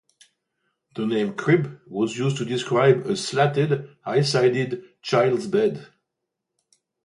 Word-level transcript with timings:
The 0.95 1.05
name 1.05 1.35
"crib" 1.35 1.79
was 1.85 2.17
used 2.17 2.37
to 2.37 2.45
describe 2.45 3.05
a 3.05 3.15
slatted, 3.15 3.87
high-sided 4.03 4.83
child's 5.03 5.45
bed. 5.45 5.89